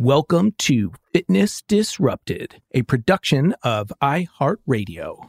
[0.00, 5.28] Welcome to Fitness Disrupted, a production of iHeartRadio.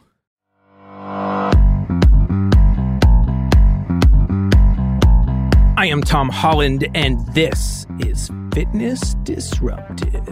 [5.76, 10.28] I am Tom Holland, and this is Fitness Disrupted.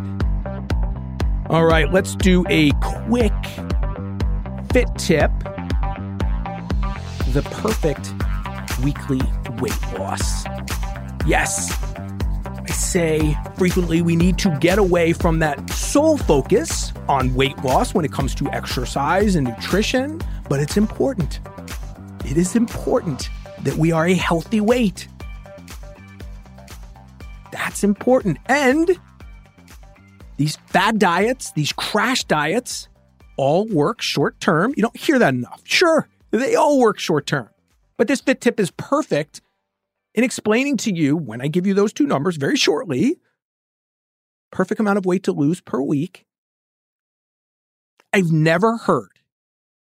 [1.47, 3.33] All right, let's do a quick
[4.73, 5.31] fit tip
[7.31, 8.12] the perfect
[8.83, 9.21] weekly
[9.61, 10.44] weight loss.
[11.25, 11.94] Yes,
[12.66, 17.92] I say frequently we need to get away from that sole focus on weight loss
[17.92, 21.41] when it comes to exercise and nutrition, but it's important.
[22.25, 23.28] It is important
[23.62, 25.08] that we are a healthy weight.
[27.52, 28.38] That's important.
[28.47, 28.98] And
[30.38, 32.88] these fad diets, these crash diets,
[33.36, 34.72] all work short term.
[34.76, 35.60] You don't hear that enough.
[35.64, 37.50] Sure, they all work short term.
[37.96, 39.41] But this fit tip is perfect
[40.14, 43.19] in explaining to you when I give you those two numbers very shortly
[44.54, 46.25] perfect amount of weight to lose per week.
[48.12, 49.19] I've never heard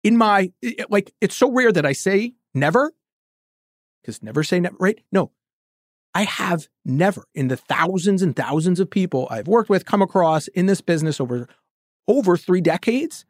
[0.03, 0.51] in my,
[0.89, 2.91] like, it's so rare that I say never,
[4.01, 4.99] because never say never, right?
[5.11, 5.31] No,
[6.15, 10.47] I have never, in the thousands and thousands of people I've worked with, come across
[10.49, 11.47] in this business over
[12.07, 13.25] over three decades,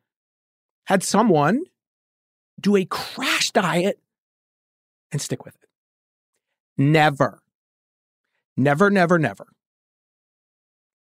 [0.86, 1.64] had someone
[2.60, 4.00] do a crash diet
[5.12, 5.63] and stick with it.
[6.78, 7.42] Never.
[8.56, 9.48] Never, never, never.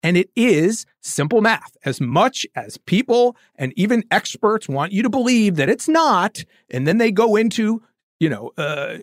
[0.04, 1.78] And it is simple math.
[1.86, 6.88] As much as people and even experts want you to believe that it's not, and
[6.88, 7.84] then they go into,
[8.20, 8.98] you know, uh,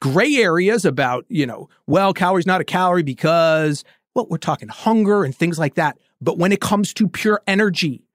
[0.00, 5.24] gray areas about, you know, well, calories not a calorie because, well, we're talking hunger
[5.24, 5.98] and things like that.
[6.20, 8.06] But when it comes to pure energy,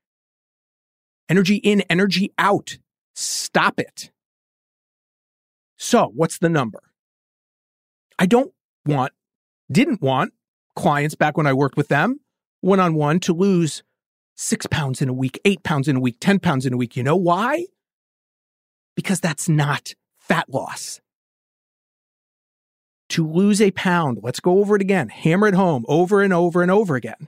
[1.30, 2.78] energy in, energy out,
[3.14, 4.12] stop it.
[5.78, 6.82] So, what's the number?
[8.22, 8.54] I don't
[8.86, 9.14] want,
[9.72, 10.32] didn't want
[10.76, 12.20] clients back when I worked with them
[12.60, 13.82] one on one to lose
[14.36, 16.96] six pounds in a week, eight pounds in a week, 10 pounds in a week.
[16.96, 17.66] You know why?
[18.96, 21.02] Because that's not fat loss
[23.10, 26.62] to lose a pound, let's go over it again, hammer it home over and over
[26.62, 27.28] and over again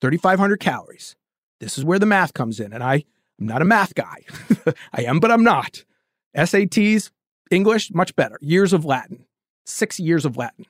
[0.00, 1.14] 3,500 calories.
[1.60, 2.72] This is where the math comes in.
[2.72, 3.04] And I,
[3.38, 4.22] I'm not a math guy.
[4.94, 5.84] I am, but I'm not.
[6.34, 7.10] SATs,
[7.50, 8.38] English, much better.
[8.40, 9.25] Years of Latin,
[9.66, 10.64] six years of Latin.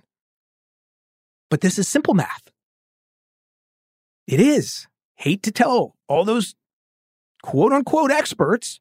[1.50, 2.50] But this is simple math.
[4.26, 4.88] It is.
[5.14, 6.54] Hate to tell all those
[7.42, 8.80] quote unquote experts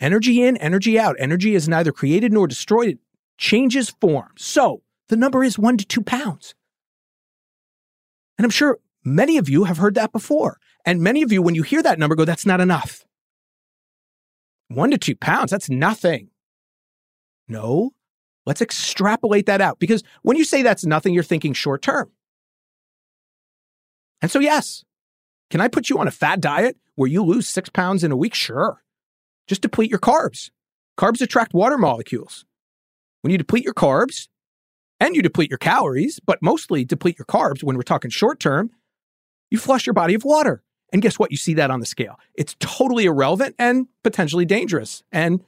[0.00, 1.16] energy in, energy out.
[1.18, 2.98] Energy is neither created nor destroyed it
[3.38, 4.30] changes form.
[4.36, 6.54] So the number is one to two pounds.
[8.38, 10.58] And I'm sure many of you have heard that before.
[10.84, 13.04] And many of you, when you hear that number, go, that's not enough.
[14.68, 16.30] One to two pounds, that's nothing.
[17.46, 17.92] No,
[18.46, 22.10] Let's extrapolate that out because when you say that's nothing, you're thinking short term.
[24.20, 24.84] And so, yes,
[25.50, 28.16] can I put you on a fad diet where you lose six pounds in a
[28.16, 28.34] week?
[28.34, 28.82] Sure.
[29.46, 30.50] Just deplete your carbs.
[30.98, 32.44] Carbs attract water molecules.
[33.22, 34.28] When you deplete your carbs
[34.98, 38.70] and you deplete your calories, but mostly deplete your carbs when we're talking short term,
[39.50, 40.62] you flush your body of water.
[40.92, 41.30] And guess what?
[41.30, 42.18] You see that on the scale.
[42.34, 45.02] It's totally irrelevant and potentially dangerous.
[45.10, 45.42] And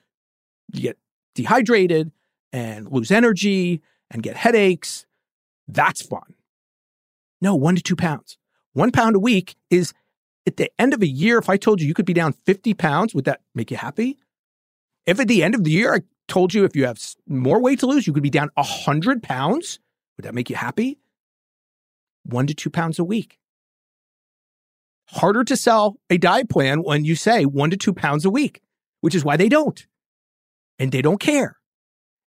[0.72, 0.98] you get
[1.34, 2.10] dehydrated
[2.54, 5.06] and lose energy and get headaches.
[5.66, 6.34] That's fun.
[7.40, 8.38] No, one to two pounds.
[8.74, 9.92] One pound a week is
[10.46, 11.38] at the end of a year.
[11.38, 14.18] If I told you you could be down 50 pounds, would that make you happy?
[15.04, 17.80] If at the end of the year I told you if you have more weight
[17.80, 19.80] to lose, you could be down 100 pounds,
[20.16, 21.00] would that make you happy?
[22.22, 23.40] One to two pounds a week.
[25.08, 28.62] Harder to sell a diet plan when you say one to two pounds a week,
[29.00, 29.86] which is why they don't.
[30.78, 31.56] And they don't care.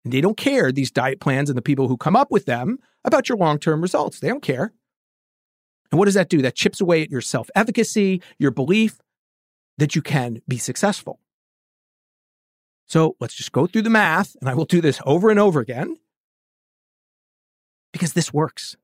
[0.05, 2.79] And they don't care, these diet plans and the people who come up with them,
[3.05, 4.21] about your long term results.
[4.21, 4.73] They don't care.
[5.91, 6.43] And what does that do?
[6.43, 9.01] That chips away at your self efficacy, your belief
[9.79, 11.21] that you can be successful.
[12.87, 15.61] So let's just go through the math, and I will do this over and over
[15.61, 15.97] again
[17.93, 18.77] because this works.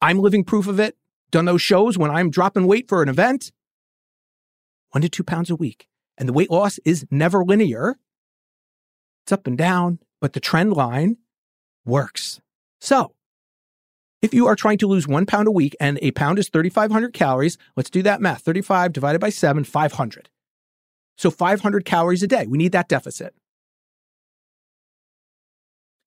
[0.00, 0.96] I'm living proof of it.
[1.30, 3.52] Done those shows when I'm dropping weight for an event.
[4.90, 5.88] One to two pounds a week.
[6.16, 7.96] And the weight loss is never linear,
[9.24, 11.18] it's up and down, but the trend line
[11.84, 12.40] works.
[12.80, 13.14] So,
[14.22, 17.12] if you are trying to lose one pound a week and a pound is 3,500
[17.12, 20.30] calories, let's do that math 35 divided by 7, 500.
[21.18, 22.46] So 500 calories a day.
[22.46, 23.34] We need that deficit.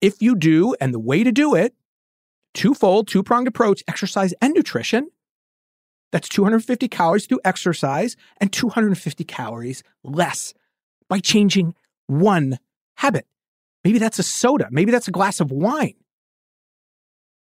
[0.01, 1.75] If you do, and the way to do it,
[2.55, 5.11] twofold, two pronged approach, exercise and nutrition,
[6.11, 10.55] that's 250 calories through exercise and 250 calories less
[11.07, 11.75] by changing
[12.07, 12.57] one
[12.95, 13.27] habit.
[13.87, 14.67] Maybe that's a soda.
[14.69, 15.93] Maybe that's a glass of wine.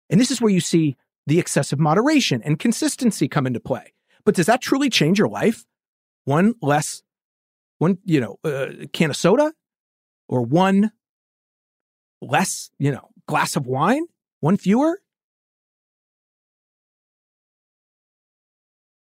[0.09, 0.95] And this is where you see
[1.25, 3.91] the excessive moderation and consistency come into play.
[4.23, 5.65] But does that truly change your life?
[6.23, 7.03] One less,
[7.79, 9.51] one, you know, uh, can of soda
[10.29, 10.93] or one
[12.21, 14.05] less, you know, glass of wine?
[14.39, 15.01] One fewer?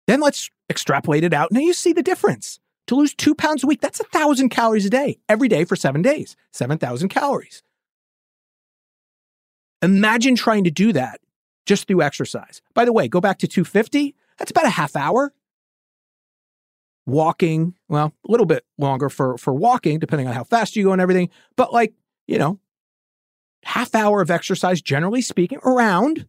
[0.07, 1.51] Then let's extrapolate it out.
[1.51, 2.61] Now you see the difference.
[2.87, 5.75] To lose two pounds a week, that's a thousand calories a day, every day for
[5.75, 7.63] seven days, 7,000 calories.
[9.81, 11.21] Imagine trying to do that
[11.65, 12.61] just through exercise.
[12.73, 15.33] By the way, go back to 250, that's about a half hour.
[17.05, 20.93] Walking, well, a little bit longer for, for walking, depending on how fast you go
[20.93, 21.93] and everything, but like,
[22.27, 22.59] you know,
[23.63, 26.27] half hour of exercise, generally speaking, around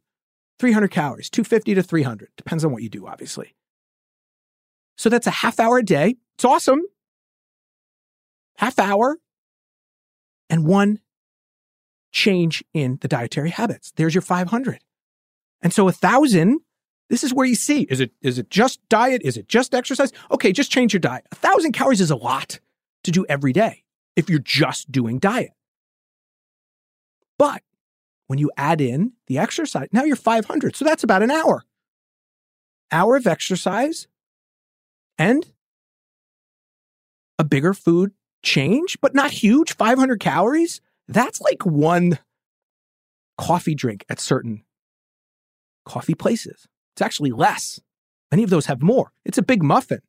[0.58, 2.28] 300 calories, 250 to 300.
[2.36, 3.54] Depends on what you do, obviously.
[4.96, 6.17] So that's a half hour a day.
[6.35, 6.82] It's awesome.
[8.56, 9.19] Half hour
[10.49, 11.00] and one
[12.12, 13.93] change in the dietary habits.
[13.96, 14.79] There's your 500.
[15.62, 16.61] And so a thousand,
[17.11, 19.23] this is where you see, is it, is it just diet?
[19.25, 20.12] Is it just exercise?
[20.31, 21.26] Okay, just change your diet.
[21.32, 22.61] A thousand calories is a lot
[23.02, 23.82] to do every day
[24.14, 25.50] if you're just doing diet.
[27.38, 27.62] But
[28.29, 30.76] when you add in the exercise, now you're 500.
[30.76, 31.64] So that's about an hour.
[32.93, 34.06] Hour of exercise
[35.19, 35.46] and
[37.38, 38.12] a bigger food
[38.43, 40.81] change, but not huge, 500 calories.
[41.08, 42.19] That's like one
[43.37, 44.62] coffee drink at certain
[45.84, 46.67] coffee places.
[46.94, 47.81] It's actually less.
[48.31, 49.12] Many of those have more.
[49.24, 50.00] It's a big muffin.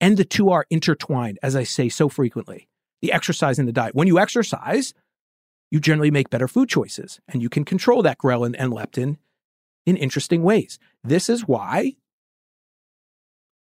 [0.00, 2.68] And the two are intertwined, as I say so frequently
[3.02, 3.94] the exercise and the diet.
[3.94, 4.94] When you exercise,
[5.70, 9.18] you generally make better food choices and you can control that ghrelin and leptin
[9.84, 10.78] in interesting ways.
[11.02, 11.96] This is why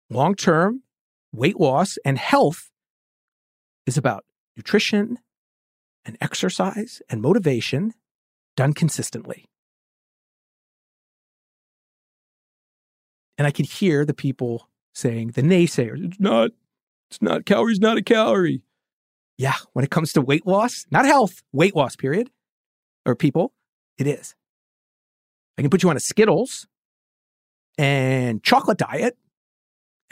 [0.09, 0.83] long term
[1.31, 2.69] weight loss and health
[3.85, 5.17] is about nutrition
[6.05, 7.93] and exercise and motivation
[8.55, 9.45] done consistently.
[13.38, 16.51] And I could hear the people saying, the naysayers, it's not,
[17.09, 18.62] it's not, calories not a calorie.
[19.38, 22.29] Yeah, when it comes to weight loss, not health, weight loss, period,
[23.05, 23.53] or people,
[23.97, 24.35] it is.
[25.57, 26.67] I can put you on a Skittles
[27.77, 29.17] and chocolate diet.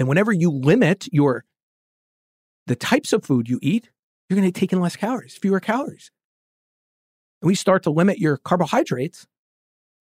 [0.03, 1.45] And whenever you limit your
[2.67, 3.89] the types of food you eat,
[4.27, 6.11] you're going to take in less calories, fewer calories.
[7.41, 9.27] And we start to limit your carbohydrates,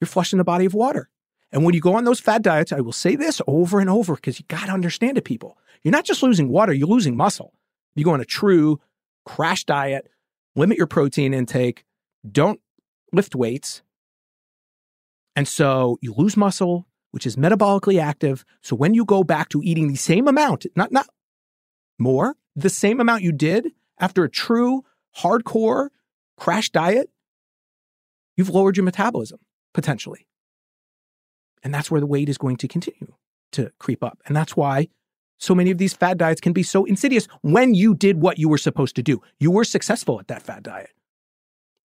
[0.00, 1.08] you're flushing the body of water.
[1.52, 4.16] And when you go on those fad diets, I will say this over and over
[4.16, 5.56] because you got to understand it, people.
[5.84, 7.52] You're not just losing water, you're losing muscle.
[7.94, 8.80] You go on a true
[9.24, 10.10] crash diet,
[10.56, 11.84] limit your protein intake,
[12.28, 12.58] don't
[13.12, 13.82] lift weights.
[15.36, 18.44] And so you lose muscle, which is metabolically active.
[18.60, 21.06] So when you go back to eating the same amount, not not
[21.98, 24.84] more, the same amount you did after a true
[25.16, 25.88] hardcore
[26.36, 27.08] crash diet,
[28.36, 29.38] you've lowered your metabolism
[29.72, 30.26] potentially.
[31.62, 33.14] And that's where the weight is going to continue
[33.52, 34.18] to creep up.
[34.26, 34.88] And that's why
[35.38, 38.48] so many of these fad diets can be so insidious when you did what you
[38.48, 39.20] were supposed to do.
[39.38, 40.90] You were successful at that fad diet.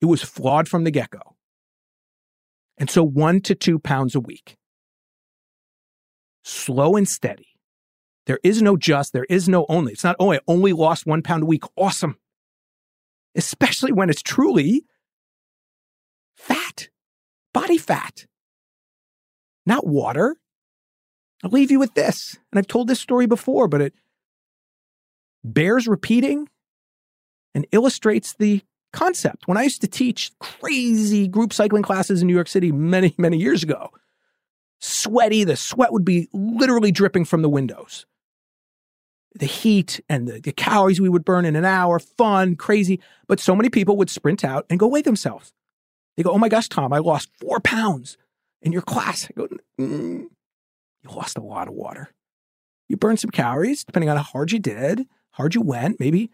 [0.01, 1.35] It was flawed from the get go.
[2.77, 4.57] And so one to two pounds a week,
[6.47, 7.47] slow and steady.
[8.25, 9.93] There is no just, there is no only.
[9.93, 11.63] It's not, oh, I only lost one pound a week.
[11.75, 12.17] Awesome.
[13.35, 14.85] Especially when it's truly
[16.35, 16.89] fat,
[17.53, 18.25] body fat,
[19.65, 20.37] not water.
[21.43, 22.37] I'll leave you with this.
[22.51, 23.93] And I've told this story before, but it
[25.43, 26.49] bears repeating
[27.53, 28.61] and illustrates the
[28.91, 29.47] concept.
[29.47, 33.37] When I used to teach crazy group cycling classes in New York City many, many
[33.37, 33.91] years ago,
[34.79, 38.05] sweaty, the sweat would be literally dripping from the windows.
[39.35, 42.99] The heat and the, the calories we would burn in an hour, fun, crazy.
[43.27, 45.53] But so many people would sprint out and go weigh themselves.
[46.15, 48.17] They go, Oh my gosh, Tom, I lost four pounds
[48.61, 49.25] in your class.
[49.25, 49.47] I go,
[49.79, 50.27] mm,
[51.03, 52.13] You lost a lot of water.
[52.89, 56.31] You burned some calories, depending on how hard you did, hard you went, maybe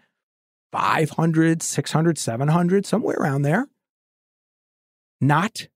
[0.72, 3.68] 500, 600, 700, somewhere around there.
[5.20, 5.68] Not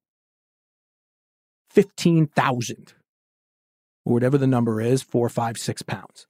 [1.78, 2.96] 15,000
[4.04, 6.26] or whatever the number is, four, five, six pounds.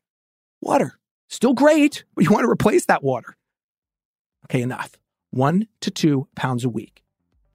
[0.60, 1.00] Water,
[1.30, 3.38] still great, but you want to replace that water.
[4.44, 4.98] Okay, enough.
[5.30, 7.02] One to two pounds a week.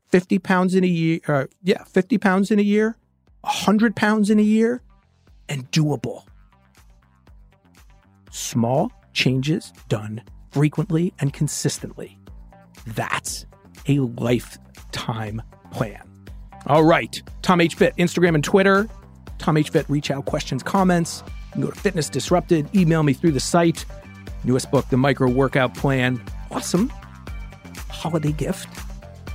[0.09, 2.97] 50 pounds in a year, uh, yeah, 50 pounds in a year,
[3.43, 4.81] 100 pounds in a year,
[5.51, 6.25] and doable.
[8.31, 12.17] Small changes done frequently and consistently.
[12.87, 13.45] That's
[13.87, 16.12] a lifetime plan.
[16.67, 17.21] All right.
[17.43, 17.75] Tom H.
[17.75, 18.89] Fit, Instagram and Twitter.
[19.39, 19.71] Tom H.
[19.71, 21.23] Fit, reach out, questions, comments.
[21.27, 23.85] You can go to Fitness Disrupted, email me through the site.
[24.45, 26.23] Newest book, The Micro Workout Plan.
[26.51, 26.89] Awesome.
[27.89, 28.69] Holiday gift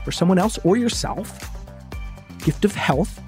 [0.04, 1.50] for someone else or yourself.
[2.44, 3.22] Gift of health.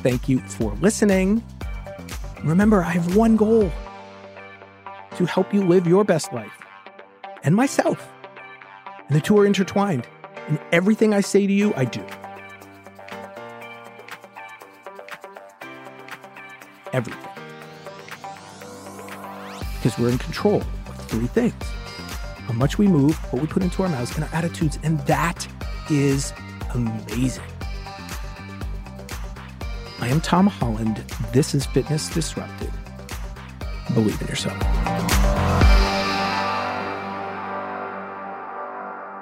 [0.00, 1.44] Thank you for listening.
[2.44, 3.70] Remember, I have one goal
[5.16, 6.52] to help you live your best life
[7.42, 8.10] and myself.
[9.08, 10.06] And the two are intertwined.
[10.48, 12.04] And everything I say to you, I do.
[16.96, 17.28] Everything.
[19.74, 21.54] Because we're in control of three things
[22.46, 24.78] how much we move, what we put into our mouths, and our attitudes.
[24.82, 25.46] And that
[25.90, 26.32] is
[26.72, 27.44] amazing.
[29.98, 30.98] I am Tom Holland.
[31.32, 32.70] This is Fitness Disrupted.
[33.94, 34.56] Believe in yourself.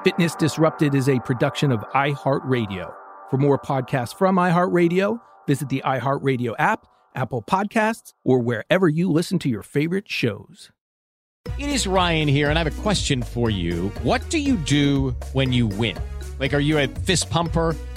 [0.05, 2.93] Fitness Disrupted is a production of iHeartRadio.
[3.31, 9.39] For more podcasts from iHeartRadio, visit the iHeartRadio app, Apple Podcasts, or wherever you listen
[9.41, 10.71] to your favorite shows.
[11.59, 13.91] It is Ryan here, and I have a question for you.
[14.03, 15.97] What do you do when you win?
[16.39, 17.77] Like, are you a fist pumper?